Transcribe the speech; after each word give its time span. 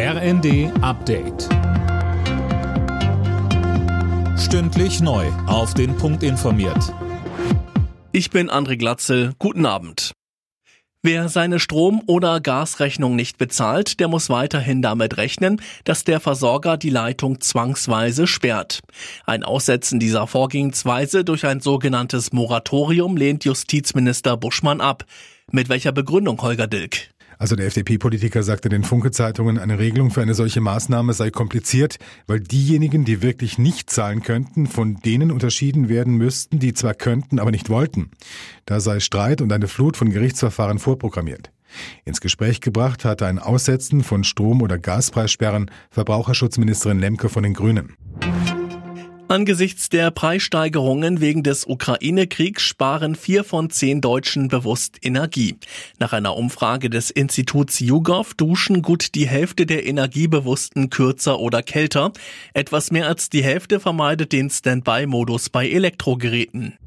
RND 0.00 0.70
Update. 0.80 1.48
Stündlich 4.38 5.00
neu. 5.00 5.26
Auf 5.48 5.74
den 5.74 5.96
Punkt 5.96 6.22
informiert. 6.22 6.94
Ich 8.12 8.30
bin 8.30 8.48
André 8.48 8.76
Glatzel. 8.76 9.32
Guten 9.40 9.66
Abend. 9.66 10.12
Wer 11.02 11.28
seine 11.28 11.58
Strom- 11.58 12.04
oder 12.06 12.40
Gasrechnung 12.40 13.16
nicht 13.16 13.38
bezahlt, 13.38 13.98
der 13.98 14.06
muss 14.06 14.30
weiterhin 14.30 14.82
damit 14.82 15.16
rechnen, 15.16 15.60
dass 15.82 16.04
der 16.04 16.20
Versorger 16.20 16.76
die 16.76 16.90
Leitung 16.90 17.40
zwangsweise 17.40 18.28
sperrt. 18.28 18.78
Ein 19.26 19.42
Aussetzen 19.42 19.98
dieser 19.98 20.28
Vorgehensweise 20.28 21.24
durch 21.24 21.44
ein 21.44 21.58
sogenanntes 21.58 22.32
Moratorium 22.32 23.16
lehnt 23.16 23.44
Justizminister 23.44 24.36
Buschmann 24.36 24.80
ab. 24.80 25.06
Mit 25.50 25.68
welcher 25.68 25.90
Begründung, 25.90 26.40
Holger 26.40 26.68
Dilk? 26.68 27.10
Also 27.38 27.54
der 27.54 27.66
FDP-Politiker 27.66 28.42
sagte 28.42 28.68
den 28.68 28.82
Funke-Zeitungen, 28.82 29.58
eine 29.58 29.78
Regelung 29.78 30.10
für 30.10 30.22
eine 30.22 30.34
solche 30.34 30.60
Maßnahme 30.60 31.12
sei 31.12 31.30
kompliziert, 31.30 31.98
weil 32.26 32.40
diejenigen, 32.40 33.04
die 33.04 33.22
wirklich 33.22 33.58
nicht 33.58 33.90
zahlen 33.90 34.22
könnten, 34.22 34.66
von 34.66 34.96
denen 34.96 35.30
unterschieden 35.30 35.88
werden 35.88 36.16
müssten, 36.16 36.58
die 36.58 36.74
zwar 36.74 36.94
könnten, 36.94 37.38
aber 37.38 37.52
nicht 37.52 37.70
wollten. 37.70 38.10
Da 38.66 38.80
sei 38.80 38.98
Streit 38.98 39.40
und 39.40 39.52
eine 39.52 39.68
Flut 39.68 39.96
von 39.96 40.10
Gerichtsverfahren 40.10 40.80
vorprogrammiert. 40.80 41.52
Ins 42.04 42.20
Gespräch 42.20 42.60
gebracht 42.60 43.04
hatte 43.04 43.26
ein 43.26 43.38
Aussetzen 43.38 44.02
von 44.02 44.24
Strom- 44.24 44.62
oder 44.62 44.78
Gaspreissperren 44.78 45.70
Verbraucherschutzministerin 45.90 46.98
Lemke 46.98 47.28
von 47.28 47.42
den 47.42 47.54
Grünen. 47.54 47.94
Angesichts 49.30 49.90
der 49.90 50.10
Preissteigerungen 50.10 51.20
wegen 51.20 51.42
des 51.42 51.66
Ukraine-Kriegs 51.66 52.62
sparen 52.62 53.14
vier 53.14 53.44
von 53.44 53.68
zehn 53.68 54.00
Deutschen 54.00 54.48
bewusst 54.48 54.96
Energie. 55.02 55.58
Nach 55.98 56.14
einer 56.14 56.34
Umfrage 56.34 56.88
des 56.88 57.10
Instituts 57.10 57.78
YouGov 57.78 58.32
duschen 58.32 58.80
gut 58.80 59.14
die 59.14 59.28
Hälfte 59.28 59.66
der 59.66 59.84
Energiebewussten 59.84 60.88
kürzer 60.88 61.40
oder 61.40 61.62
kälter. 61.62 62.12
Etwas 62.54 62.90
mehr 62.90 63.06
als 63.06 63.28
die 63.28 63.44
Hälfte 63.44 63.80
vermeidet 63.80 64.32
den 64.32 64.48
Standby-Modus 64.48 65.50
bei 65.50 65.68
Elektrogeräten. 65.68 66.78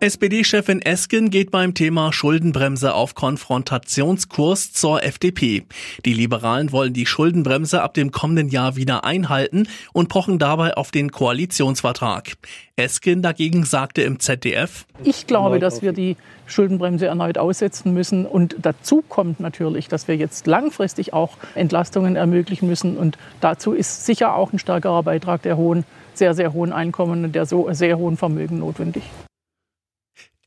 SPD-Chefin 0.00 0.80
Esken 0.80 1.28
geht 1.28 1.50
beim 1.50 1.74
Thema 1.74 2.12
Schuldenbremse 2.12 2.94
auf 2.94 3.16
Konfrontationskurs 3.16 4.72
zur 4.72 5.02
FDP. 5.02 5.64
Die 6.04 6.12
Liberalen 6.12 6.70
wollen 6.70 6.92
die 6.92 7.04
Schuldenbremse 7.04 7.82
ab 7.82 7.94
dem 7.94 8.12
kommenden 8.12 8.48
Jahr 8.48 8.76
wieder 8.76 9.04
einhalten 9.04 9.66
und 9.92 10.08
pochen 10.08 10.38
dabei 10.38 10.76
auf 10.76 10.92
den 10.92 11.10
Koalitionsvertrag. 11.10 12.34
Esken 12.76 13.22
dagegen 13.22 13.64
sagte 13.64 14.02
im 14.02 14.20
ZDF, 14.20 14.86
Ich 15.02 15.26
glaube, 15.26 15.58
dass 15.58 15.82
wir 15.82 15.92
die 15.92 16.16
Schuldenbremse 16.46 17.06
erneut 17.06 17.36
aussetzen 17.36 17.92
müssen. 17.92 18.24
Und 18.24 18.54
dazu 18.62 19.02
kommt 19.02 19.40
natürlich, 19.40 19.88
dass 19.88 20.06
wir 20.06 20.14
jetzt 20.14 20.46
langfristig 20.46 21.12
auch 21.12 21.36
Entlastungen 21.56 22.14
ermöglichen 22.14 22.68
müssen. 22.68 22.96
Und 22.96 23.18
dazu 23.40 23.72
ist 23.72 24.06
sicher 24.06 24.36
auch 24.36 24.52
ein 24.52 24.60
stärkerer 24.60 25.02
Beitrag 25.02 25.42
der 25.42 25.56
hohen, 25.56 25.84
sehr, 26.14 26.34
sehr 26.34 26.52
hohen 26.52 26.72
Einkommen 26.72 27.24
und 27.24 27.34
der 27.34 27.46
so 27.46 27.68
sehr 27.72 27.98
hohen 27.98 28.16
Vermögen 28.16 28.60
notwendig. 28.60 29.02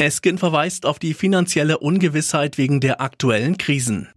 Esken 0.01 0.39
verweist 0.39 0.87
auf 0.87 0.97
die 0.97 1.13
finanzielle 1.13 1.77
Ungewissheit 1.77 2.57
wegen 2.57 2.79
der 2.79 3.01
aktuellen 3.01 3.59
Krisen. 3.59 4.09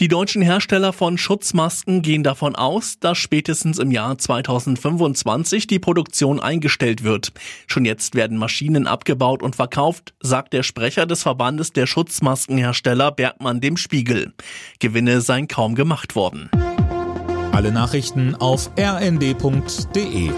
Die 0.00 0.08
deutschen 0.08 0.42
Hersteller 0.42 0.92
von 0.92 1.16
Schutzmasken 1.16 2.02
gehen 2.02 2.22
davon 2.22 2.54
aus, 2.54 2.98
dass 2.98 3.16
spätestens 3.16 3.78
im 3.78 3.90
Jahr 3.90 4.18
2025 4.18 5.66
die 5.66 5.78
Produktion 5.78 6.40
eingestellt 6.40 7.04
wird. 7.04 7.32
Schon 7.66 7.86
jetzt 7.86 8.16
werden 8.16 8.36
Maschinen 8.36 8.86
abgebaut 8.86 9.42
und 9.42 9.56
verkauft, 9.56 10.12
sagt 10.20 10.52
der 10.52 10.62
Sprecher 10.62 11.06
des 11.06 11.22
Verbandes 11.22 11.72
der 11.72 11.86
Schutzmaskenhersteller 11.86 13.12
Bergmann 13.12 13.62
dem 13.62 13.78
Spiegel. 13.78 14.34
Gewinne 14.78 15.22
seien 15.22 15.48
kaum 15.48 15.74
gemacht 15.74 16.16
worden. 16.16 16.50
Alle 17.52 17.72
Nachrichten 17.72 18.34
auf 18.34 18.70
rnd.de 18.76 20.32